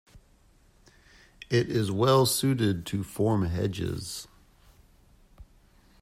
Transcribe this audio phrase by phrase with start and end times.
[1.51, 4.27] It is well suited to form hedges.